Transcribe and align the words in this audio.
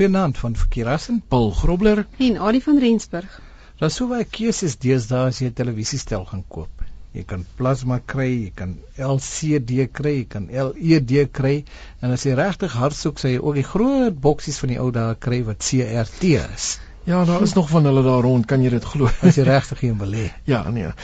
Goeienaand 0.00 0.38
van 0.38 0.56
Verkeerassen, 0.56 1.22
Paul 1.28 1.50
Grobler 1.50 2.06
en 2.16 2.38
Adie 2.40 2.62
van 2.62 2.78
Rensburg. 2.78 3.40
Daar's 3.76 3.98
so 3.98 4.08
baie 4.08 4.24
keuses 4.24 4.78
deesdae 4.80 5.26
as 5.28 5.40
jy 5.42 5.48
'n 5.50 5.56
televisiestel 5.58 6.22
gaan 6.30 6.44
koop. 6.48 6.84
Jy 7.12 7.24
kan 7.32 7.42
plasma 7.58 7.98
kry, 8.12 8.28
jy 8.46 8.52
kan 8.56 8.72
LCD 8.96 9.84
kry, 9.92 10.14
jy 10.20 10.24
kan 10.24 10.46
LED 10.48 11.12
kry 11.36 11.52
en 12.00 12.16
as 12.16 12.24
jy 12.24 12.32
regtig 12.32 12.78
hard 12.80 12.96
soek, 12.96 13.20
sal 13.20 13.34
jy 13.34 13.42
ook 13.42 13.58
die 13.60 13.66
groot 13.72 14.16
boksies 14.28 14.62
van 14.64 14.72
die 14.72 14.78
ou 14.80 14.88
dae 14.90 15.18
kry 15.26 15.42
wat 15.50 15.60
CRT 15.68 16.32
is. 16.38 16.70
Ja, 17.04 17.20
daar 17.24 17.42
is 17.42 17.52
nog 17.52 17.68
van 17.68 17.84
hulle 17.84 18.02
daar 18.02 18.24
rond, 18.24 18.46
kan 18.46 18.64
jy 18.64 18.70
dit 18.70 18.88
glo? 18.94 19.12
As 19.20 19.36
jy 19.36 19.44
regtig 19.44 19.82
een 19.82 19.98
wil 19.98 20.16
hê. 20.16 20.30
ja, 20.46 20.62
nee. 20.70 20.94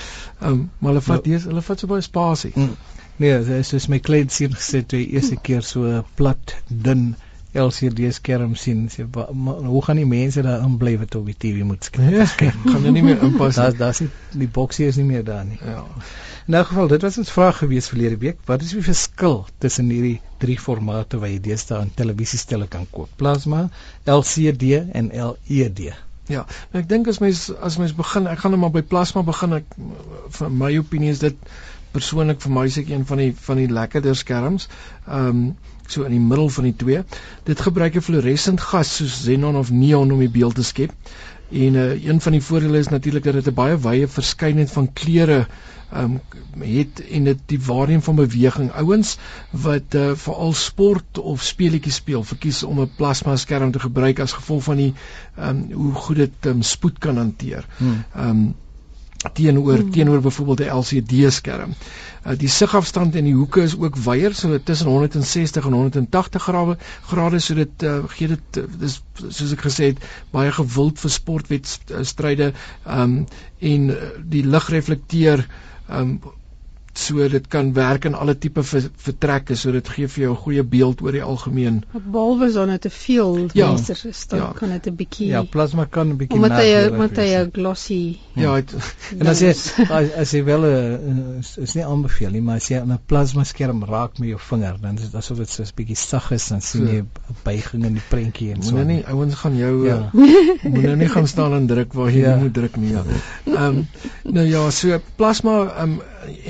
Ehm, 0.40 0.48
um, 0.52 0.70
maar 0.78 0.94
hulle 0.94 1.04
vat 1.10 1.26
nou, 1.26 1.44
hulle 1.50 1.66
vat 1.68 1.84
so 1.84 1.92
baie 1.92 2.00
spasie. 2.00 2.54
Mm. 2.56 2.72
Nee, 3.18 3.44
dis 3.44 3.68
soos 3.68 3.92
my 3.92 4.00
klein 4.00 4.32
seun 4.32 4.56
gesê 4.56 4.86
toe 4.86 5.04
hy 5.04 5.20
eerste 5.20 5.36
keer 5.36 5.60
so 5.62 6.02
plat, 6.16 6.56
dun 6.68 7.14
LCD 7.62 8.12
skerm 8.14 8.54
sien 8.60 8.86
sê 8.92 9.06
maar 9.12 9.64
hoe 9.64 9.82
gaan 9.84 10.00
die 10.00 10.06
mense 10.08 10.44
daar 10.46 10.64
in 10.66 10.76
bly 10.80 10.94
wat 11.00 11.14
op 11.18 11.26
die 11.30 11.36
TV 11.44 11.66
moet 11.66 11.90
kyk 11.96 12.14
ja, 12.14 12.26
gaan 12.36 12.62
hulle 12.76 12.94
nie 12.94 13.04
meer 13.06 13.22
inpas 13.26 13.60
daar's 13.60 13.78
daar's 13.80 14.00
nie 14.04 14.10
die 14.44 14.50
boksie 14.58 14.88
is 14.90 15.00
nie 15.00 15.06
meer 15.08 15.24
daar 15.24 15.44
nie. 15.48 15.58
Ja. 15.64 15.84
In 16.46 16.54
elk 16.54 16.70
geval 16.72 16.88
dit 16.94 17.02
was 17.02 17.18
ons 17.18 17.32
vraag 17.34 17.60
gewees 17.62 17.88
verlede 17.90 18.18
week. 18.22 18.42
Wat 18.46 18.62
is 18.62 18.74
die 18.76 18.82
verskil 18.86 19.38
tussen 19.64 19.90
hierdie 19.90 20.20
drie 20.42 20.58
formate 20.60 21.18
wat 21.22 21.32
jy 21.32 21.40
deesdae 21.48 21.80
in 21.86 21.94
televisiestelle 22.00 22.68
kan 22.70 22.86
koop? 22.90 23.10
Plasma 23.16 23.68
LCD 24.04 24.82
en 24.92 25.10
LED 25.12 25.88
Ja, 26.26 26.42
ek 26.74 26.88
dink 26.90 27.06
as 27.06 27.20
mens 27.22 27.46
as 27.62 27.76
mens 27.78 27.92
begin, 27.94 28.26
ek 28.26 28.40
gaan 28.42 28.54
net 28.54 28.60
maar 28.62 28.72
by 28.74 28.82
plasma 28.82 29.22
begin. 29.26 29.60
Ek 29.60 29.76
vir 30.38 30.54
my 30.62 30.72
opinie 30.80 31.12
is 31.14 31.22
dit 31.22 31.36
persoonlik 31.96 32.42
vir 32.44 32.52
my 32.58 32.66
seker 32.72 32.96
een 32.96 33.06
van 33.08 33.22
die 33.22 33.32
van 33.48 33.62
die 33.62 33.70
lekkerder 33.78 34.16
skerms. 34.16 34.68
Ehm 35.06 35.28
um, 35.28 35.46
so 35.86 36.02
in 36.02 36.16
die 36.16 36.20
middel 36.22 36.48
van 36.50 36.66
die 36.66 36.76
twee. 36.76 37.04
Dit 37.46 37.60
gebruik 37.62 37.96
'n 37.96 38.06
fluoresent 38.08 38.60
gas 38.60 38.96
soos 38.96 39.20
xenon 39.22 39.56
of 39.56 39.70
neon 39.70 40.12
om 40.12 40.18
die 40.18 40.34
beeld 40.38 40.54
te 40.54 40.64
skep. 40.64 40.92
En 41.50 41.74
uh, 41.74 42.04
een 42.04 42.20
van 42.20 42.32
die 42.32 42.42
voordele 42.42 42.78
is 42.78 42.88
natuurlik 42.88 43.24
dat 43.24 43.34
dit 43.34 43.46
'n 43.46 43.54
baie 43.54 43.78
wye 43.78 44.08
verskeidenheid 44.08 44.70
van 44.70 44.92
kleure 44.92 45.46
ehm 45.92 46.18
um, 46.58 46.62
het 46.62 47.02
en 47.10 47.24
dit 47.24 47.38
die 47.46 47.60
waarneming 47.60 48.04
van 48.04 48.14
beweging. 48.14 48.72
Ouens 48.72 49.16
wat 49.50 49.94
uh, 49.94 50.10
veral 50.14 50.52
sport 50.52 51.18
of 51.18 51.42
speletjies 51.42 51.94
speel, 51.94 52.24
verkies 52.24 52.62
om 52.62 52.80
'n 52.80 52.90
plasma 52.96 53.36
skerm 53.36 53.70
te 53.70 53.78
gebruik 53.78 54.18
as 54.18 54.32
gevolg 54.32 54.62
van 54.62 54.76
die 54.76 54.94
ehm 55.36 55.48
um, 55.48 55.72
hoe 55.72 55.92
goed 55.92 56.16
dit 56.16 56.46
um, 56.46 56.62
spoed 56.62 56.98
kan 56.98 57.16
hanteer. 57.16 57.66
Hmm. 57.76 58.04
Ehm 58.14 58.28
um, 58.28 58.54
teenoor 59.32 59.78
hmm. 59.78 59.90
teenoor 59.90 60.20
byvoorbeeld 60.20 60.60
'n 60.60 60.76
LCD 60.78 61.32
skerm. 61.32 61.74
Uh, 62.26 62.32
die 62.38 62.48
sigafstand 62.48 63.14
en 63.14 63.24
die 63.24 63.34
hoeke 63.34 63.62
is 63.62 63.76
ook 63.78 63.96
wyer, 63.96 64.34
so 64.34 64.58
tussen 64.62 64.86
160 64.86 65.64
en 65.64 65.72
180 65.72 66.42
grade 66.42 66.76
grade 67.06 67.38
so 67.38 67.54
dit 67.54 67.82
uh, 67.82 67.98
gee 68.06 68.28
dit 68.28 68.56
uh, 68.56 68.64
dis 68.78 69.02
soos 69.28 69.52
ek 69.52 69.66
gesê 69.68 69.92
het 69.92 70.02
baie 70.30 70.52
gewild 70.52 70.98
vir 70.98 71.10
sportwedstryde 71.10 72.52
um, 72.86 73.26
en 73.58 73.90
uh, 73.90 74.10
die 74.22 74.44
lig 74.46 74.68
reflekteer 74.68 75.46
um, 75.90 76.18
so 76.98 77.28
dit 77.28 77.46
kan 77.48 77.72
werk 77.76 78.04
in 78.04 78.14
alle 78.14 78.34
tipe 78.38 78.62
vertrekke 78.64 79.56
so 79.56 79.72
dit 79.72 79.88
gee 79.88 80.08
vir 80.08 80.22
jou 80.22 80.32
'n 80.32 80.42
goeie 80.44 80.62
beeld 80.62 81.02
oor 81.02 81.12
die 81.12 81.22
algemeen. 81.22 81.84
Behalwe 81.92 82.46
as 82.46 82.54
dit 82.54 82.80
te 82.80 82.90
veel 82.90 83.48
ja, 83.52 83.68
vensters 83.68 84.04
is, 84.04 84.26
dan 84.26 84.38
ja. 84.38 84.52
kan 84.56 84.68
dit 84.68 84.86
'n 84.86 84.96
bietjie 84.96 85.28
Ja, 85.28 85.42
plasma 85.42 85.84
kan 85.84 86.08
'n 86.08 86.16
bietjie 86.16 86.36
Omdat 86.36 86.58
hy 86.58 86.88
omdat 86.90 87.16
hy 87.16 87.28
'n 87.34 87.50
glossy 87.52 88.18
Ja, 88.34 88.54
het, 88.54 88.74
en 89.18 89.26
as 89.26 89.40
jy 89.40 89.48
as, 89.98 90.12
as 90.12 90.30
jy 90.30 90.44
wel 90.44 90.64
'n 90.64 91.36
is, 91.38 91.56
is 91.56 91.74
nie 91.74 91.84
aanbeveel 91.84 92.30
nie, 92.30 92.42
maar 92.42 92.56
as 92.56 92.68
jy 92.68 92.80
'n 92.80 92.98
plasma 93.06 93.44
skerm 93.44 93.84
raak 93.84 94.18
met 94.18 94.28
jou 94.28 94.40
vinger, 94.40 94.76
dan 94.80 94.94
is 94.94 95.02
dit 95.02 95.14
asof 95.14 95.38
dit 95.38 95.48
so 95.48 95.62
'n 95.62 95.76
bietjie 95.76 95.96
sag 95.96 96.30
is 96.32 96.50
en 96.50 96.60
sien 96.60 96.86
jy 96.86 97.00
'n 97.02 97.36
buiging 97.42 97.84
in 97.84 97.94
die 97.94 98.06
prentjie 98.08 98.52
en 98.52 98.62
so. 98.62 98.74
Moenie 98.74 98.96
nie 98.96 99.06
ouens 99.06 99.34
gaan 99.34 99.56
jou 99.56 99.86
ja. 99.86 100.10
moenie 100.12 100.96
nie 100.96 101.08
gaan 101.08 101.26
staan 101.26 101.52
en 101.52 101.66
druk 101.66 101.92
waar 101.92 102.10
jy 102.10 102.24
ja. 102.26 102.34
nie 102.34 102.44
moet 102.44 102.54
druk 102.54 102.76
nie. 102.76 102.92
Ja. 102.92 103.04
Ehm 103.44 103.64
um, 103.64 103.86
nou 104.22 104.46
ja, 104.46 104.70
so 104.70 105.00
plasma 105.16 105.56
ehm 105.76 105.96
um, 105.96 106.00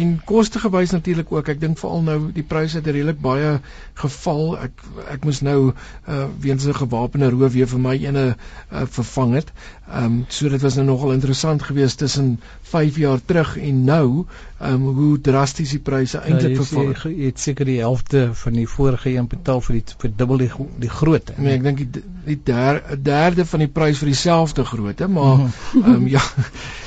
en 0.02 0.12
koste 0.28 0.58
gewys 0.62 0.90
natuurlik 0.94 1.32
ook. 1.32 1.48
Ek 1.54 1.60
dink 1.60 1.78
veral 1.80 2.02
nou 2.06 2.18
die 2.36 2.44
pryse 2.46 2.78
het 2.80 2.86
redelik 2.86 3.20
baie 3.22 3.56
geval. 4.00 4.58
Ek 4.58 4.82
ek 5.10 5.24
moes 5.24 5.40
nou 5.40 5.72
uh 6.08 6.24
weens 6.40 6.66
'n 6.66 6.74
gewapende 6.74 7.30
roof 7.30 7.52
weer 7.52 7.68
vir 7.68 7.80
my 7.80 7.96
ene 7.96 8.24
uh, 8.36 8.82
vervang 8.84 9.34
het. 9.34 9.52
Ehm 9.88 10.04
um, 10.04 10.24
so 10.28 10.48
dit 10.48 10.62
was 10.62 10.74
nou 10.74 10.86
nogal 10.86 11.12
interessant 11.12 11.62
geweest 11.62 11.98
tussen 11.98 12.40
5 12.62 12.96
jaar 12.96 13.20
terug 13.24 13.56
en 13.56 13.84
nou, 13.84 14.24
ehm 14.58 14.72
um, 14.72 14.94
hoe 14.94 15.20
drasties 15.20 15.70
die 15.70 15.78
pryse 15.78 16.18
eintlik 16.18 16.56
ja, 16.56 16.62
verval 16.62 16.88
het. 16.88 17.02
Jy 17.02 17.30
het 17.30 17.40
seker 17.40 17.64
die 17.64 17.78
helfte 17.78 18.30
van 18.32 18.52
die 18.52 18.68
vorige 18.68 19.10
een 19.10 19.28
betaal 19.28 19.60
vir 19.60 19.80
die 19.80 19.84
vir 19.98 20.10
dubbel 20.16 20.36
die 20.36 20.50
die 20.78 20.90
grootte. 20.90 21.34
Nee, 21.36 21.54
ek 21.54 21.62
dink 21.62 21.78
die, 21.78 22.02
die 22.24 22.40
der, 22.44 22.82
derde 22.98 23.46
van 23.46 23.60
die 23.60 23.68
prys 23.68 23.98
vir 23.98 24.12
dieselfde 24.12 24.64
grootte, 24.64 25.08
maar 25.08 25.36
mhm. 25.36 25.82
ehm 25.82 25.94
um, 25.94 26.08
ja. 26.08 26.22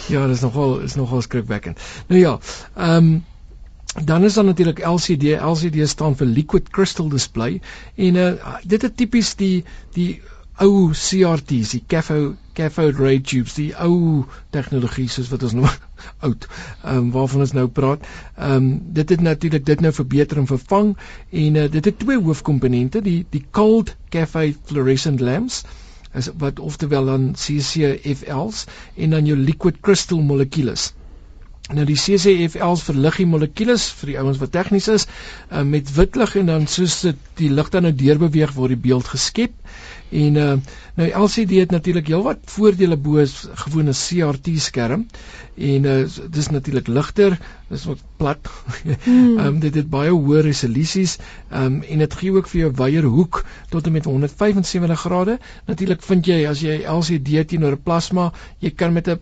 Ja, 0.09 0.27
dis 0.27 0.41
nogal 0.41 0.79
is 0.79 0.95
nogal 0.97 1.21
skrikwekkend. 1.21 1.79
Nou 2.07 2.19
ja, 2.19 2.39
ehm 2.75 2.95
um, 2.95 3.25
dan 4.05 4.23
is 4.23 4.33
daar 4.33 4.45
natuurlik 4.45 4.79
LCD. 4.85 5.23
LCD 5.41 5.87
staan 5.89 6.15
vir 6.15 6.27
liquid 6.27 6.69
crystal 6.69 7.09
display 7.09 7.61
en 7.95 8.15
uh, 8.15 8.57
dit 8.63 8.83
is 8.83 8.91
tipies 8.95 9.35
die 9.35 9.63
die 9.95 10.21
ou 10.59 10.91
CRT's, 10.91 11.71
die 11.71 11.83
cathode 11.87 12.35
cathode 12.53 12.99
ray 12.99 13.19
tubes, 13.23 13.53
die 13.55 13.71
ou 13.79 14.25
tegnologie 14.51 15.07
soos 15.07 15.29
wat 15.31 15.45
ons 15.47 15.55
nou 15.55 15.69
oud, 16.27 16.47
ehm 16.83 16.97
um, 16.97 17.11
waarvan 17.15 17.45
ons 17.45 17.55
nou 17.55 17.67
praat. 17.79 18.03
Ehm 18.35 18.55
um, 18.57 18.69
dit 18.99 19.13
het 19.15 19.23
natuurlik 19.23 19.65
dit 19.65 19.81
nou 19.85 19.93
verbeter 19.95 20.41
en 20.43 20.49
vervang 20.49 20.91
en 21.43 21.61
uh, 21.63 21.67
dit 21.71 21.85
het 21.91 21.99
twee 22.03 22.19
hoofkomponente, 22.19 23.01
die 23.01 23.23
die 23.31 23.45
cold 23.51 23.95
cathode 24.11 24.57
fluorescent 24.71 25.23
lamps 25.23 25.63
is 26.13 26.29
wat 26.41 26.59
oftewel 26.59 27.05
dan 27.05 27.31
CCFLs 27.37 28.65
en 28.95 29.09
dan 29.15 29.25
jou 29.25 29.37
liquid 29.37 29.79
crystal 29.79 30.21
molekules. 30.21 30.91
Nou 31.69 31.83
die 31.85 31.97
CCFLs 32.01 32.81
verlig 32.87 33.19
die 33.21 33.27
molekules 33.29 33.83
vir 33.99 34.09
die 34.09 34.17
ouens 34.17 34.39
wat 34.41 34.51
tegnies 34.55 34.87
is 34.89 35.03
uh, 35.05 35.61
met 35.61 35.91
wit 35.93 36.15
lig 36.17 36.31
en 36.41 36.47
dan 36.49 36.65
soos 36.75 36.95
dit 37.05 37.19
die 37.37 37.49
lig 37.53 37.69
dan 37.75 37.85
nou 37.85 37.91
deurbeweeg 37.93 38.55
word 38.55 38.73
die 38.73 38.81
beeld 38.87 39.11
geskep. 39.11 39.53
En 40.09 40.39
uh 40.41 40.55
nou 40.99 41.05
LCD 41.15 41.59
het 41.61 41.71
natuurlik 41.71 42.09
heelwat 42.11 42.41
voordele 42.51 42.97
bo 42.97 43.21
gewone 43.61 43.93
CRT 43.95 44.55
skerm. 44.65 45.05
En 45.55 45.85
uh 45.85 45.99
dis 46.39 46.49
natuurlik 46.49 46.89
ligter, 46.89 47.37
dis 47.69 47.85
wat 47.85 48.01
plat. 48.17 48.49
Ehm 48.49 49.09
mm. 49.13 49.39
um, 49.45 49.59
dit 49.63 49.75
het 49.75 49.89
baie 49.89 50.11
hoë 50.11 50.41
resolusies 50.45 51.17
ehm 51.19 51.65
um, 51.65 51.79
en 51.81 52.03
dit 52.03 52.17
gee 52.21 52.33
ook 52.35 52.49
vir 52.51 52.61
jou 52.61 52.71
wyeer 52.81 53.07
hoek 53.15 53.43
tot 53.69 53.87
en 53.87 53.95
met 53.95 54.05
175 54.09 54.99
grade. 55.05 55.37
Natuurlik 55.67 56.03
vind 56.09 56.29
jy 56.31 56.39
as 56.49 56.63
jy 56.65 56.79
LCD 56.89 57.45
teenoor 57.53 57.77
'n 57.77 57.83
plasma, 57.83 58.31
jy 58.59 58.73
kan 58.75 58.93
met 58.93 59.07
'n 59.07 59.19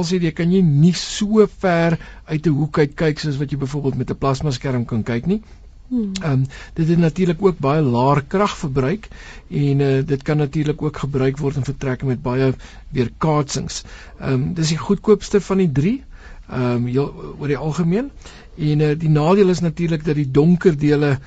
LCD 0.00 0.32
kan 0.32 0.52
jy 0.52 0.62
nie 0.62 0.94
so 0.94 1.46
ver 1.58 1.98
uit 2.24 2.46
'n 2.46 2.58
hoek 2.60 2.78
uit 2.78 2.94
kyk 2.94 3.18
soos 3.18 3.38
wat 3.38 3.50
jy 3.50 3.58
byvoorbeeld 3.58 3.96
met 3.96 4.10
'n 4.10 4.18
plasma 4.18 4.50
skerm 4.50 4.84
kan 4.84 5.02
kyk 5.02 5.26
nie. 5.26 5.42
Hmm. 5.88 6.12
Ehm 6.22 6.32
um, 6.32 6.46
dit 6.74 6.88
het 6.88 6.98
natuurlik 6.98 7.42
ook 7.42 7.58
baie 7.58 7.82
laer 7.82 8.22
kragverbruik 8.24 9.08
en 9.48 9.80
uh, 9.80 10.04
dit 10.06 10.22
kan 10.22 10.36
natuurlik 10.36 10.82
ook 10.82 10.96
gebruik 10.96 11.38
word 11.38 11.56
in 11.56 11.64
vertrekke 11.64 12.06
met 12.06 12.22
baie 12.22 12.52
weerkaatsings. 12.88 13.82
Ehm 14.20 14.32
um, 14.32 14.54
dis 14.54 14.68
die 14.68 14.78
goedkoopste 14.78 15.40
van 15.40 15.56
die 15.56 15.72
3 15.72 16.04
ehm 16.48 16.86
um, 16.86 16.98
oor 17.38 17.48
die 17.48 17.56
algemeen 17.56 18.10
en 18.56 18.80
uh, 18.80 18.94
die 18.98 19.12
nadeel 19.12 19.48
is 19.48 19.60
natuurlik 19.60 20.04
dat 20.04 20.16
die 20.16 20.30
donker 20.30 20.78
dele 20.78 21.18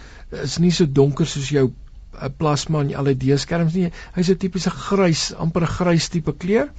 is 0.44 0.58
nie 0.58 0.72
so 0.72 0.86
donker 0.86 1.28
soos 1.28 1.50
jou 1.50 1.68
uh, 1.68 2.30
plasma 2.38 2.82
en 2.82 3.04
LED 3.04 3.28
skerms 3.40 3.74
nie. 3.74 3.92
Hy's 4.16 4.30
'n 4.30 4.38
tipiese 4.38 4.70
grys, 4.70 5.34
amper 5.34 5.62
'n 5.62 5.76
grys 5.78 6.10
tipe 6.10 6.34
kleur. 6.34 6.72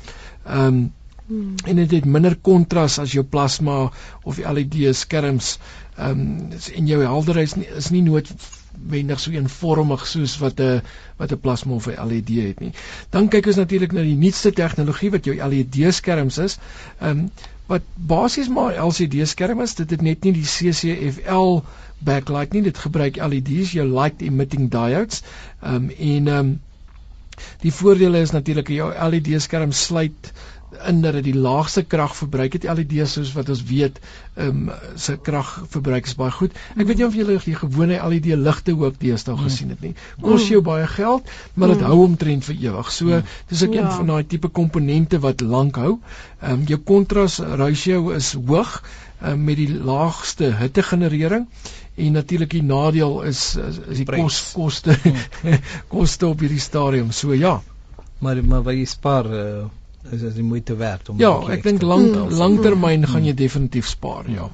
Ehm 0.47 0.67
um, 0.67 0.93
Hmm. 1.27 1.55
En 1.65 1.77
dit 1.77 1.91
het 1.91 2.05
minder 2.05 2.35
kontras 2.37 2.99
as 2.99 3.13
jou 3.15 3.23
plasma 3.25 3.91
of 4.23 4.39
LED 4.39 4.75
skerms. 4.97 5.59
Ehm 5.97 6.11
um, 6.11 6.49
en 6.75 6.87
jou 6.87 6.99
helderheid 7.03 7.47
is 7.47 7.55
nie, 7.55 7.69
is 7.79 7.91
nie 7.95 8.03
noodwendig 8.03 9.21
so 9.21 9.31
eenvormig 9.31 10.07
soos 10.07 10.35
wat 10.43 10.61
'n 10.61 10.83
wat 11.17 11.33
'n 11.33 11.41
plasma 11.41 11.75
of 11.75 11.87
'n 11.87 12.09
LED 12.09 12.29
het 12.29 12.61
nie. 12.61 12.73
Dan 13.11 13.29
kyk 13.29 13.47
ons 13.47 13.57
natuurlik 13.57 13.93
na 13.93 14.03
die 14.03 14.17
nuutste 14.17 14.53
tegnologie 14.53 15.11
wat 15.11 15.25
jou 15.25 15.37
LED 15.37 15.95
skerms 15.95 16.39
is. 16.39 16.59
Ehm 17.01 17.19
um, 17.19 17.31
wat 17.73 17.87
basies 18.13 18.49
maar 18.53 18.77
LCD 18.87 19.25
skerm 19.29 19.61
is. 19.65 19.75
Dit 19.79 19.91
het 19.95 20.03
net 20.05 20.25
nie 20.27 20.33
die 20.37 20.45
CCFL 20.49 21.63
backlight 22.05 22.53
nie. 22.57 22.63
Dit 22.69 22.79
gebruik 22.85 23.17
LEDs, 23.23 23.73
jou 23.77 23.87
light 23.89 24.23
emitting 24.23 24.69
diodes. 24.73 25.23
Ehm 25.61 25.75
um, 25.75 25.91
en 25.91 26.29
ehm 26.29 26.39
um, 26.39 26.53
die 27.65 27.73
voordele 27.73 28.21
is 28.23 28.31
natuurlik 28.35 28.69
jou 28.69 28.91
LED 29.11 29.31
skerm 29.43 29.73
sluit 29.73 30.33
in 30.89 31.01
dat 31.03 31.17
dit 31.19 31.25
die 31.31 31.37
laagste 31.37 31.83
kragverbruik 31.85 32.57
het 32.57 32.65
LED's 32.65 33.17
soos 33.17 33.33
wat 33.37 33.51
ons 33.53 33.63
weet 33.69 33.99
ehm 34.35 34.69
um, 34.69 34.71
se 34.97 35.17
kragverbruik 35.29 36.07
is 36.09 36.17
baie 36.17 36.33
goed. 36.33 36.55
Ek 36.77 36.87
weet 36.89 37.01
nie 37.01 37.07
of 37.07 37.17
julle 37.19 37.37
die 37.45 37.57
gewone 37.59 37.99
LED 38.13 38.31
ligte 38.41 38.75
ook 38.79 38.97
deesdae 39.01 39.35
mm. 39.35 39.43
gesien 39.47 39.75
het 39.75 39.83
nie. 39.85 39.93
Kos 40.23 40.49
jou 40.49 40.63
baie 40.65 40.87
geld, 40.87 41.29
maar 41.55 41.75
dit 41.75 41.83
mm. 41.83 41.91
hou 41.91 41.99
omtrent 42.07 42.49
vir 42.49 42.57
ewig. 42.69 42.93
So 42.93 43.11
mm. 43.11 43.35
dis 43.53 43.65
ook 43.67 43.77
ja. 43.77 43.85
een 43.85 43.93
van 43.99 44.13
daai 44.15 44.27
tipe 44.27 44.49
komponente 44.49 45.21
wat 45.21 45.45
lank 45.45 45.81
hou. 45.83 45.99
Ehm 46.41 46.63
um, 46.63 46.65
jou 46.71 46.81
kontras 46.93 47.39
ratio 47.39 48.11
is 48.17 48.33
hoog 48.33 48.79
um, 49.23 49.45
met 49.45 49.61
die 49.61 49.71
laagste 49.75 50.55
hittegenerering 50.63 51.47
en 51.95 52.13
natuurlik 52.17 52.51
die 52.57 52.65
nadeel 52.65 53.21
is 53.29 53.57
is, 53.61 53.83
is 53.89 54.01
die 54.01 54.09
kos 54.09 54.41
koste 54.57 54.97
mm. 54.97 55.61
koste 55.95 56.27
op 56.33 56.41
hierdie 56.41 56.63
stadium. 56.63 57.13
So 57.13 57.35
ja, 57.37 57.61
Maar 58.23 58.45
maar 58.45 58.63
wat 58.63 58.79
jy 58.79 58.85
spaar 58.87 59.27
uh, 59.35 59.65
is 60.11 60.23
is 60.23 60.35
die 60.35 60.43
moeite 60.43 60.77
werd 60.77 61.09
om 61.09 61.19
Ja, 61.19 61.37
ek 61.49 61.63
dink 61.63 61.83
lang 61.83 62.31
langtermyn 62.31 63.07
gaan 63.07 63.25
jy 63.25 63.35
definitief 63.35 63.89
spaar, 63.89 64.31
ja. 64.31 64.51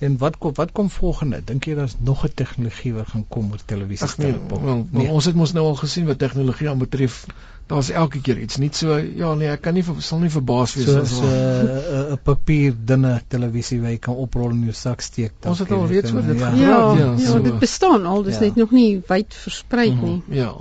En 0.00 0.16
wat 0.16 0.38
kom 0.38 0.54
wat 0.56 0.72
kom 0.72 0.90
volgende? 0.90 1.42
Dink 1.44 1.66
jy 1.68 1.74
daar's 1.76 1.94
nog 2.00 2.24
'n 2.24 2.32
tegnologie 2.34 2.92
wat 2.94 3.08
gaan 3.08 3.24
kom 3.28 3.50
oor 3.50 3.60
televisie 3.64 4.08
nee, 4.16 4.34
well, 4.48 4.86
nee. 4.90 5.08
ons 5.08 5.24
het 5.24 5.34
mos 5.34 5.52
nou 5.52 5.64
al 5.66 5.74
gesien 5.74 6.06
wat 6.06 6.18
tegnologie 6.18 6.68
aanbetref. 6.68 7.26
Daar's 7.66 7.90
elke 7.90 8.20
keer 8.20 8.38
iets. 8.38 8.56
Nie 8.56 8.70
so 8.72 8.96
ja 8.96 9.34
nee, 9.34 9.48
ek 9.48 9.60
kan 9.60 9.74
nie 9.74 9.84
sal 9.98 10.18
nie 10.18 10.30
verbaas 10.30 10.74
wees 10.74 10.88
as 10.88 11.12
so 11.18 11.24
'n 11.24 11.68
uh, 11.68 12.12
'n 12.12 12.18
papier 12.22 12.74
dunne 12.84 13.20
televisie 13.28 13.80
wat 13.80 13.90
jy 13.90 13.98
kan 13.98 14.14
oprol 14.14 14.50
in 14.50 14.64
jou 14.64 14.72
sak 14.72 15.00
steek. 15.00 15.32
Ons 15.44 15.58
het 15.58 15.70
al 15.70 15.86
reeds 15.86 16.12
oor 16.12 16.22
dit 16.22 16.38
ja. 16.38 16.50
gepraat. 16.50 16.98
Ja, 16.98 17.04
ja, 17.04 17.12
ja, 17.18 17.26
so. 17.26 17.42
dit 17.42 17.58
bestaan 17.58 18.06
al, 18.06 18.22
dis 18.22 18.34
ja. 18.34 18.40
net 18.40 18.56
nog 18.56 18.70
nie 18.70 19.02
wyd 19.06 19.34
versprei 19.34 19.90
mm 19.90 19.98
-hmm. 19.98 20.22
nie. 20.26 20.38
Ja. 20.38 20.54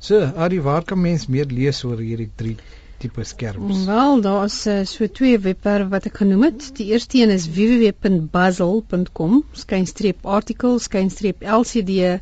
So, 0.00 0.20
Adi, 0.36 0.60
waar 0.64 0.84
kan 0.84 1.00
mens 1.00 1.26
meer 1.28 1.50
lees 1.52 1.82
oor 1.84 1.98
hierdie 2.00 2.30
drie 2.40 2.54
tipe 3.02 3.24
skerms? 3.24 3.84
Wel, 3.84 4.20
daar 4.24 4.46
is 4.48 4.56
uh, 4.66 4.78
so 4.88 5.08
twee 5.18 5.38
webwerwe 5.44 5.90
wat 5.92 6.06
ek 6.08 6.22
genoem 6.22 6.46
het. 6.46 6.70
Die 6.78 6.86
eerste 6.94 7.20
een 7.20 7.32
is 7.34 7.48
www.buzzle.com, 7.56 9.42
skynstreep 9.64 10.24
artikel, 10.38 10.78
skynstreep 10.80 11.44
LCD 11.44 12.16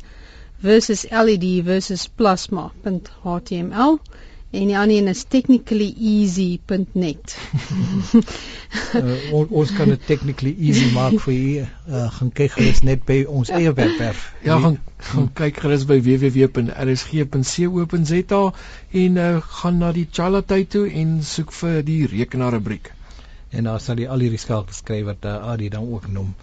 versus 0.59 1.05
LED 1.07 1.47
versus 1.63 2.07
plasma.html 2.19 3.99
en 4.51 4.67
die 4.67 4.77
ander 4.77 4.97
een 4.97 5.07
is 5.07 5.23
technicallyeasy.net. 5.29 7.37
uh, 8.95 9.31
on, 9.37 9.47
ons 9.49 9.73
kan 9.77 9.87
dit 9.93 10.05
technically 10.05 10.55
easy 10.57 10.93
maak 10.95 11.19
vir 11.25 11.33
u. 11.33 11.35
Uh, 11.61 11.67
gaan 12.17 12.31
kyk 12.41 12.51
gerus 12.57 12.81
net 12.87 13.01
by 13.05 13.17
ons 13.29 13.49
eie 13.53 13.73
webwerf. 13.73 14.33
Ja, 14.45 14.59
gaan 14.63 14.77
gaan 15.09 15.29
kyk 15.37 15.55
gerus 15.63 15.83
by 15.89 15.97
www.rsg.co.za 16.07 18.43
en 19.03 19.13
uh, 19.15 19.41
gaan 19.61 19.75
na 19.83 19.89
die 19.95 20.07
Chalatay 20.11 20.63
toe 20.65 20.85
en 20.89 21.09
soek 21.23 21.51
vir 21.61 21.75
die 21.85 22.07
rekenaarrubriek. 22.09 22.85
En 23.53 23.63
daar 23.69 23.81
sal 23.81 23.97
jy 24.01 24.07
al 24.09 24.19
hierdie 24.25 25.03
wat 25.05 25.25
uh, 25.25 25.51
Adi 25.53 25.69
dan 25.69 25.93
ook 25.93 26.07
noem. 26.07 26.35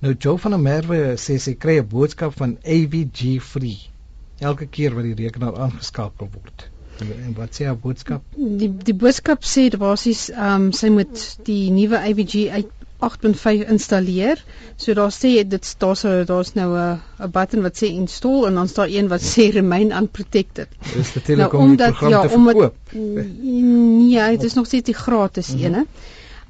Nou 0.00 0.14
Joe 0.16 0.38
van 0.38 0.50
der 0.56 0.64
Merwe 0.64 1.16
sê 1.20 1.36
sy 1.36 1.54
kry 1.60 1.78
'n 1.80 1.88
boodskap 1.88 2.32
van 2.36 2.56
AVG 2.64 3.40
free 3.44 3.80
elke 4.40 4.66
keer 4.66 4.94
wat 4.96 5.04
die 5.04 5.14
rekenaar 5.14 5.58
aangeskakel 5.60 6.28
word. 6.32 6.70
En 7.00 7.32
wat 7.36 7.56
sê 7.56 7.66
haar 7.68 7.78
boodskap? 7.78 8.22
Die 8.36 8.70
die 8.88 8.94
boodskap 8.94 9.46
sê 9.46 9.68
basies 9.76 10.28
ehm 10.30 10.68
um, 10.68 10.72
sy 10.72 10.90
moet 10.92 11.24
die 11.46 11.70
nuwe 11.74 11.98
AVG 11.98 12.48
uit 12.56 12.76
8.5 13.00 13.68
installeer. 13.72 14.42
So 14.76 14.94
daar 14.94 15.12
sê 15.14 15.30
dit 15.48 15.74
daar's 15.78 16.02
daar's 16.28 16.52
nou 16.54 16.68
'n 16.76 17.00
'n 17.24 17.30
button 17.30 17.62
wat 17.62 17.76
sê 17.82 17.86
install 17.86 18.46
en 18.46 18.54
dan 18.54 18.68
staan 18.68 18.88
een 18.88 19.08
wat 19.08 19.22
sê 19.22 19.50
remain 19.50 19.92
unprotected. 19.92 20.68
Dis 20.94 21.14
natuurlik 21.14 21.52
nou, 21.52 21.62
om 21.62 21.76
die 21.76 21.86
program 21.86 22.10
ja, 22.10 22.22
te 22.22 22.28
verkoop. 22.28 22.76
Nee, 22.92 24.30
dit 24.36 24.42
is 24.42 24.54
nog 24.54 24.66
steeds 24.66 24.84
die 24.84 24.94
gratis 24.94 25.48
mm 25.48 25.56
-hmm. 25.56 25.64
ene. 25.64 25.86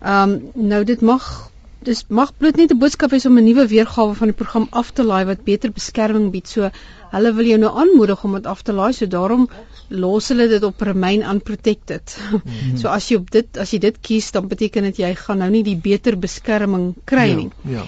Ehm 0.00 0.30
um, 0.30 0.68
nou 0.68 0.84
dit 0.84 1.00
mag 1.00 1.50
dis 1.86 2.02
mag 2.08 2.32
bloot 2.36 2.56
net 2.60 2.72
'n 2.72 2.78
boodskap 2.78 3.10
wees 3.10 3.26
om 3.26 3.38
'n 3.38 3.44
nuwe 3.44 3.66
weergawe 3.66 4.14
van 4.14 4.28
die 4.28 4.36
program 4.36 4.66
af 4.70 4.90
te 4.92 5.04
laai 5.04 5.24
wat 5.24 5.44
beter 5.44 5.72
beskerming 5.72 6.30
bied. 6.30 6.48
So 6.48 6.70
hulle 7.12 7.32
wil 7.34 7.46
jou 7.46 7.58
nou 7.58 7.72
aanmoedig 7.82 8.24
om 8.24 8.34
dit 8.34 8.46
af 8.46 8.62
te 8.62 8.72
laai. 8.72 8.92
So 8.92 9.06
daarom 9.06 9.48
los 9.88 10.28
hulle 10.28 10.48
dit 10.48 10.62
op 10.62 10.80
remain 10.80 11.22
unprotected. 11.22 12.16
Mm 12.18 12.40
-hmm. 12.44 12.76
So 12.80 12.88
as 12.88 13.08
jy 13.08 13.16
op 13.16 13.30
dit 13.30 13.56
as 13.56 13.70
jy 13.70 13.78
dit 13.78 14.00
kies, 14.00 14.30
dan 14.30 14.48
beteken 14.48 14.82
dit 14.82 14.96
jy 14.96 15.14
gaan 15.14 15.38
nou 15.38 15.50
nie 15.50 15.62
die 15.62 15.76
beter 15.76 16.18
beskerming 16.18 16.94
kry 17.04 17.28
ja, 17.28 17.36
nie. 17.36 17.50
Ja. 17.64 17.84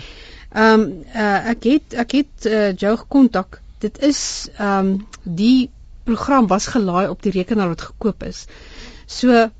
Ehm 0.53 0.81
um, 0.81 1.05
uh, 1.15 1.49
ek 1.49 1.65
het 1.65 1.95
ek 1.95 2.13
het 2.13 2.47
uh, 2.47 2.77
jou 2.77 2.97
gekontak. 2.97 3.61
Dit 3.79 4.03
is 4.03 4.49
ehm 4.59 4.87
um, 4.87 5.07
die 5.23 5.71
program 6.05 6.47
was 6.47 6.67
gelaai 6.67 7.09
op 7.09 7.23
die 7.23 7.33
rekenaar 7.33 7.69
wat 7.69 7.81
gekoop 7.81 8.23
is. 8.23 8.47
So 9.07 9.51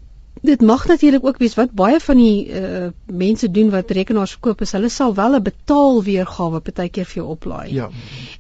dit 0.43 0.61
mag 0.61 0.87
natuurlik 0.87 1.27
ook 1.27 1.39
wees 1.39 1.55
wat 1.55 1.75
baie 1.79 2.01
van 2.03 2.19
die 2.19 2.49
uh, 2.51 2.87
mense 3.07 3.51
doen 3.51 3.71
wat 3.71 3.91
rekenaars 3.95 4.35
koop 4.43 4.65
is 4.67 4.73
hulle 4.75 4.91
sal 4.91 5.15
wel 5.15 5.37
'n 5.39 5.43
betaalweergawe 5.43 6.61
partykeer 6.61 7.07
vir 7.07 7.23
jou 7.23 7.29
oplaai. 7.35 7.75
Ja. 7.75 7.91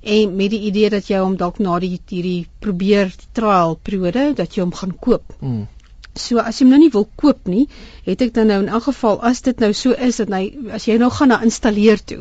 En 0.03 0.37
met 0.37 0.51
die 0.51 0.61
idee 0.71 0.91
dat 0.91 1.07
jy 1.07 1.21
hom 1.23 1.37
dalk 1.37 1.59
na 1.59 1.79
die 1.79 2.01
hierdie 2.09 2.49
probeer 2.59 3.15
trial 3.33 3.79
periode 3.83 4.33
dat 4.35 4.55
jy 4.55 4.63
hom 4.63 4.75
gaan 4.75 4.97
koop. 4.99 5.37
Mm. 5.41 5.69
So 6.15 6.43
as 6.45 6.59
jy 6.59 6.67
hom 6.67 6.73
nou 6.75 6.79
nie 6.83 6.91
wil 6.93 7.07
koop 7.17 7.47
nie, 7.49 7.63
het 8.05 8.21
ek 8.21 8.35
dan 8.37 8.51
nou 8.53 8.59
in 8.61 8.69
elk 8.69 8.85
geval 8.91 9.21
as 9.25 9.41
dit 9.47 9.63
nou 9.65 9.71
so 9.73 9.95
is 10.09 10.19
dat 10.21 10.29
hy 10.35 10.43
as 10.77 10.85
jy 10.85 10.99
nou 11.01 11.09
gaan 11.15 11.33
na 11.33 11.39
installeer 11.47 12.03
toe 12.05 12.19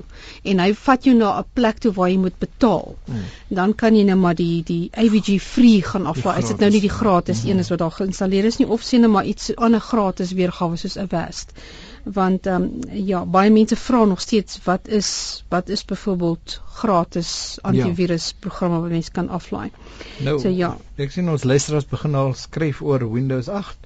en 0.48 0.62
hy 0.64 0.70
vat 0.86 1.08
jou 1.10 1.16
na 1.18 1.34
'n 1.42 1.50
plek 1.60 1.82
toe 1.84 1.92
waar 1.98 2.10
jy 2.10 2.18
moet 2.22 2.38
betaal, 2.40 2.96
hmm. 3.10 3.26
dan 3.50 3.76
kan 3.76 3.96
jy 3.96 4.06
nou 4.08 4.16
maar 4.22 4.36
die 4.36 4.64
die 4.64 4.90
AVG 4.96 5.42
free 5.44 5.82
gaan 5.84 6.08
aflaai. 6.08 6.40
Is 6.40 6.54
dit 6.54 6.64
nou 6.64 6.72
nie 6.72 6.82
die 6.88 6.96
gratis 7.00 7.42
hmm. 7.42 7.52
een 7.52 7.60
is 7.60 7.70
wat 7.70 7.80
daar 7.84 7.98
geïnstalleer 8.00 8.46
is 8.46 8.60
nie 8.60 8.68
of 8.68 8.84
sien 8.84 9.02
nou 9.02 9.12
maar 9.12 9.26
iets 9.26 9.56
ander 9.56 9.84
gratis 9.92 10.32
weergawe 10.32 10.78
soos 10.78 10.96
'n 10.96 11.10
Avast. 11.12 11.52
Want 12.04 12.46
ehm 12.46 12.64
um, 12.64 12.80
ja, 13.06 13.26
baie 13.26 13.52
mense 13.52 13.76
vra 13.76 14.06
nog 14.06 14.22
steeds 14.22 14.60
wat 14.64 14.88
is 14.88 15.44
wat 15.50 15.70
is 15.70 15.86
byvoorbeeld 15.86 16.62
gratis 16.74 17.58
antivirus 17.62 18.34
programme 18.40 18.80
wat 18.80 18.90
mense 18.90 19.12
kan 19.12 19.30
aflaai. 19.30 19.70
Nou, 20.18 20.40
so 20.40 20.50
ja. 20.50 20.78
Ek 20.96 21.12
sien 21.12 21.30
ons 21.30 21.44
luisteraars 21.44 21.86
begin 21.86 22.16
al 22.16 22.34
skryf 22.34 22.82
oor 22.82 23.06
Windows 23.12 23.50
8 23.50 23.78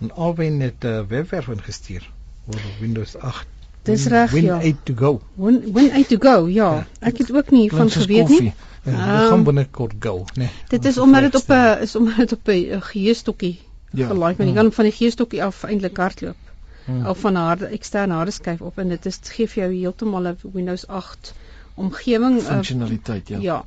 en 0.00 0.12
albei 0.12 0.50
net 0.50 0.84
'n 0.84 0.86
uh, 0.86 1.06
webwerf 1.08 1.48
ingestuur 1.48 2.10
oor 2.46 2.60
Windows 2.80 3.16
8. 3.16 3.46
Dis 3.84 4.06
reg 4.06 4.32
ja. 4.32 4.60
Win 4.60 4.74
8 4.74 4.84
to 4.84 4.94
go. 4.96 5.20
Win 5.34 5.72
Win 5.72 5.90
8 5.92 6.08
to 6.08 6.16
go. 6.20 6.46
Ja, 6.48 6.70
ja. 6.74 6.86
ek 7.00 7.18
het 7.18 7.32
ook 7.32 7.50
nie 7.50 7.70
van 7.70 7.90
geweet 7.90 8.28
nie. 8.28 8.52
Ja, 8.84 9.22
um, 9.22 9.28
gaan 9.28 9.44
binnekort 9.44 9.94
go, 9.98 10.24
nee. 10.34 10.48
Dit 10.68 10.84
is 10.84 10.98
omdat 10.98 11.20
dit 11.20 11.34
op 11.34 11.48
'n 11.48 11.80
is 11.80 11.96
omdat 11.96 12.16
dit 12.16 12.32
op 12.32 12.48
'n 12.48 12.80
geheestokkie 12.80 13.60
ja. 13.90 14.06
gelaai 14.06 14.34
word. 14.36 14.48
Jy 14.48 14.54
kan 14.54 14.72
van 14.72 14.84
die 14.84 14.92
geheestokkie 14.92 15.44
af 15.44 15.62
eintlik 15.62 15.96
hardloop. 15.96 16.36
Hmm. 16.84 17.06
Of 17.06 17.18
van 17.24 17.34
harde 17.40 17.66
eksterne 17.66 18.14
harde 18.14 18.30
skyf 18.30 18.60
op 18.60 18.78
en 18.78 18.88
dit 18.88 19.06
is 19.06 19.18
gee 19.22 19.48
vir 19.48 19.62
jou 19.62 19.72
heeltemal 19.72 20.28
'n 20.28 20.36
Windows 20.52 20.86
8 20.86 21.34
omgewing 21.74 22.38
uh, 22.40 22.46
funksionaliteit 22.46 23.28
ja. 23.28 23.38
Ja. 23.40 23.64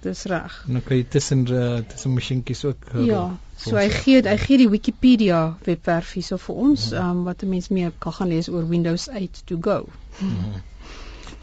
Dis 0.00 0.22
reg. 0.24 0.64
Nou 0.66 0.82
kan 0.84 0.96
jy 0.96 1.04
tussen 1.08 1.46
uh, 1.50 1.78
tussen 1.88 2.12
masjienkies 2.14 2.64
ook 2.64 2.90
uh, 2.94 3.06
Ja. 3.06 3.36
So 3.56 3.76
hy 3.76 3.88
gee 3.90 4.22
hy 4.22 4.36
gee 4.36 4.58
die 4.60 4.68
Wikipedia 4.68 5.56
webwerf 5.64 6.12
hierso 6.12 6.36
vir 6.36 6.54
ons 6.54 6.90
hmm. 6.90 7.10
um, 7.10 7.24
wat 7.24 7.42
'n 7.42 7.48
mens 7.48 7.68
meer 7.68 7.92
kan 7.98 8.12
gaan 8.12 8.28
lees 8.28 8.48
oor 8.48 8.68
Windows 8.68 9.08
8 9.08 9.42
to 9.46 9.58
go. 9.60 9.86
Hmm. 10.18 10.60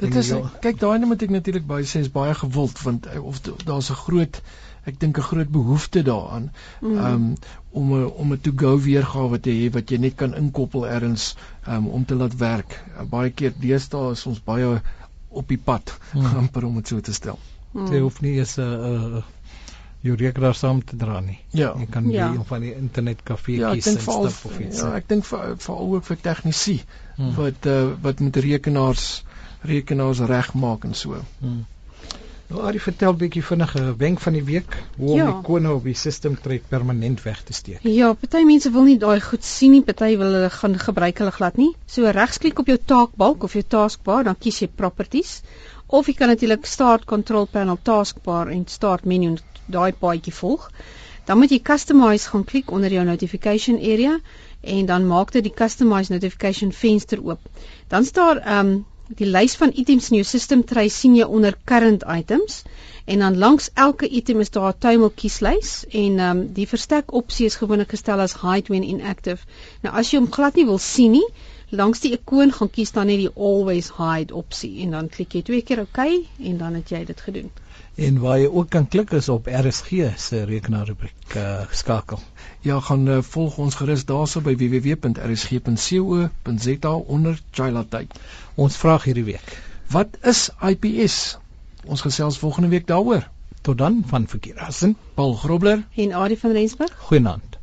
Dit 0.03 0.19
is 0.21 0.33
kyk 0.65 0.79
daai 0.81 0.97
net 1.00 1.07
moet 1.07 1.25
ek 1.27 1.33
natuurlik 1.33 1.65
baie 1.69 1.88
sê 1.89 2.03
is 2.05 2.11
baie 2.13 2.33
gewild 2.44 2.81
want 2.85 3.09
of 3.19 3.41
daar's 3.65 3.89
'n 3.89 4.01
groot 4.05 4.41
ek 4.89 5.00
dink 5.00 5.17
'n 5.17 5.27
groot 5.29 5.51
behoefte 5.51 6.03
daaraan 6.03 6.50
mm. 6.81 6.97
um, 6.97 7.27
om 7.71 7.94
'n 7.94 8.09
om 8.23 8.33
'n 8.33 8.41
to 8.41 8.51
go 8.55 8.77
weergawe 8.77 9.39
te 9.39 9.53
hê 9.60 9.69
wat 9.72 9.89
jy 9.89 9.98
net 9.98 10.15
kan 10.15 10.36
inkoppel 10.36 10.88
ergens 10.88 11.36
um, 11.67 11.88
om 11.88 12.05
te 12.05 12.15
laat 12.15 12.36
werk. 12.38 12.83
Uh, 12.98 13.05
baie 13.15 13.31
keer 13.31 13.53
deesdae 13.60 14.12
is 14.12 14.25
ons 14.25 14.43
baie 14.43 14.81
op 15.29 15.48
die 15.48 15.57
pad 15.57 15.95
mm. 16.13 16.25
amper 16.41 16.65
om 16.65 16.75
dit 16.75 16.88
so 16.88 17.00
te 17.00 17.13
stel. 17.13 17.39
Mm. 17.72 17.88
Jy 17.91 18.00
hoef 18.00 18.22
nie 18.22 18.36
eens 18.39 18.57
'n 18.57 18.62
uh, 18.62 19.15
uh, 19.17 19.24
jou 20.03 20.15
rekenaar 20.19 20.55
saam 20.55 20.83
te 20.83 20.98
dra 21.00 21.19
nie. 21.19 21.39
Ja. 21.55 21.74
Jy 21.79 21.86
kan 21.89 22.10
ja. 22.12 22.27
jy 22.33 22.43
van 22.48 22.62
die 22.62 22.74
internet 22.75 23.24
kafee 23.24 23.62
ja, 23.62 23.72
kies 23.72 23.88
en 23.88 24.00
stap 24.01 24.50
of 24.50 24.60
iets. 24.60 24.81
Ja, 24.83 24.91
ek 25.00 25.07
dink 25.07 25.25
veral 25.25 25.93
ook 25.95 26.03
vir 26.03 26.19
tegnisie 26.19 26.81
mm. 27.15 27.36
wat 27.39 27.69
uh, 27.72 27.93
wat 28.03 28.19
met 28.19 28.36
rekenaars 28.36 29.24
rekenaars 29.63 30.20
regmaak 30.20 30.84
en 30.84 30.93
so. 30.93 31.20
Mm. 31.39 31.63
Nou 32.53 32.65
Ari 32.67 32.79
vertel 32.84 33.15
bietjie 33.17 33.41
vinnige 33.41 33.82
wenk 33.98 34.20
van 34.22 34.36
die 34.38 34.43
week 34.46 34.75
hoe 34.98 35.15
ja. 35.15 35.25
om 35.25 35.29
die 35.32 35.46
kone 35.48 35.72
op 35.74 35.88
die 35.88 35.96
stelsel 35.98 36.36
trek 36.43 36.67
permanent 36.70 37.24
weg 37.24 37.39
te 37.48 37.55
steek. 37.58 37.79
Ja, 37.88 38.12
party 38.13 38.43
mense 38.46 38.70
wil 38.75 38.86
nie 38.86 38.98
daai 39.01 39.22
goed 39.24 39.48
sien 39.48 39.74
nie, 39.74 39.82
party 39.88 40.12
wil 40.20 40.36
hulle 40.38 40.51
gaan 40.53 40.75
gebruik 40.84 41.24
hulle 41.24 41.34
glad 41.34 41.58
nie. 41.58 41.72
So 41.89 42.12
regsklik 42.13 42.60
op 42.60 42.70
jou 42.70 42.77
taakbalk 42.93 43.48
of 43.48 43.55
jou 43.58 43.63
taskbar, 43.75 44.27
dan 44.27 44.38
kies 44.38 44.62
jy 44.62 44.70
properties 44.70 45.39
of 45.88 46.08
jy 46.10 46.17
kan 46.20 46.29
natuurlik 46.34 46.70
start 46.70 47.10
control 47.10 47.50
panel 47.50 47.79
taskbar 47.89 48.51
en 48.53 48.67
start 48.67 49.10
menu 49.10 49.38
daai 49.65 49.93
paadjie 50.05 50.36
volg. 50.43 50.70
Dan 51.25 51.39
moet 51.39 51.51
jy 51.55 51.62
customize 51.63 52.29
gaan 52.29 52.43
klik 52.43 52.72
onder 52.72 52.91
jou 52.91 53.03
notification 53.08 53.79
area 53.79 54.17
en 54.62 54.86
dan 54.86 55.08
maak 55.08 55.32
dit 55.32 55.43
die 55.43 55.53
customize 55.53 56.12
notification 56.12 56.72
venster 56.72 57.22
oop. 57.24 57.39
Dan 57.88 58.05
staan 58.05 58.43
ehm 58.43 58.74
um, 58.74 58.82
die 59.20 59.29
lys 59.29 59.55
van 59.62 59.72
items 59.82 60.10
in 60.12 60.17
jou 60.17 60.25
system 60.27 60.63
tray 60.70 60.89
sien 60.89 61.15
jy 61.17 61.25
onder 61.38 61.55
current 61.72 62.03
items 62.15 62.63
en 63.05 63.20
dan 63.25 63.38
langs 63.38 63.70
elke 63.86 64.08
item 64.20 64.39
is 64.39 64.50
daar 64.50 64.74
'n 64.74 64.79
table 64.86 65.12
kieslys 65.22 65.74
en 65.89 66.20
ehm 66.20 66.38
um, 66.38 66.53
die 66.60 66.67
verstek 66.67 67.13
opsie 67.22 67.46
is 67.46 67.60
gewoonlik 67.62 67.89
gestel 67.96 68.20
as 68.20 68.38
hide 68.41 68.72
when 68.74 68.84
inactive. 68.84 69.41
Nou 69.82 69.96
as 69.96 70.12
jy 70.12 70.20
hom 70.20 70.32
glad 70.32 70.55
nie 70.55 70.65
wil 70.65 70.77
sien 70.77 71.12
nie, 71.12 71.27
langs 71.70 72.00
die 72.00 72.13
ikoon 72.17 72.51
gaan 72.51 72.70
kies 72.70 72.91
dan 72.91 73.08
net 73.08 73.17
die 73.17 73.34
always 73.36 73.91
hide 73.98 74.34
opsie 74.34 74.82
en 74.86 74.91
dan 74.91 75.10
klik 75.10 75.34
jy 75.34 75.41
twee 75.41 75.62
keer 75.62 75.82
OK 75.82 76.00
en 76.39 76.58
dan 76.58 76.74
het 76.74 76.89
jy 76.89 77.05
dit 77.05 77.22
gedoen. 77.22 77.51
En 77.95 78.19
waar 78.19 78.39
jy 78.39 78.47
ook 78.50 78.69
kan 78.73 78.88
klik 78.88 79.12
is 79.12 79.29
op 79.29 79.45
RSG 79.45 79.89
se 80.17 80.43
rekenaarrubriek 80.43 81.35
uh, 81.38 81.62
skakel. 81.71 82.19
Ja, 82.65 82.79
gaan 82.79 83.07
uh, 83.07 83.21
volg 83.21 83.57
ons 83.57 83.75
gerus 83.75 84.05
daarso 84.09 84.41
by 84.41 84.55
www.rsg.co.za 84.57 85.73
onder 86.95 87.39
Chailatay. 87.51 88.07
Ons 88.55 88.77
vraag 88.77 89.03
hierdie 89.03 89.23
week: 89.29 89.62
Wat 89.93 90.17
is 90.21 90.50
IPS? 90.62 91.38
Ons 91.85 92.01
gesels 92.01 92.38
volgende 92.41 92.67
week 92.73 92.88
daaroor. 92.88 93.29
Tot 93.62 93.77
dan 93.77 94.03
van 94.07 94.27
verkeer. 94.27 94.57
Hasan 94.57 94.95
Paul 95.13 95.33
Grobler 95.33 95.85
En 95.95 96.13
Adie 96.13 96.39
van 96.39 96.51
Rensburg. 96.51 96.97
Goeienaand. 96.97 97.62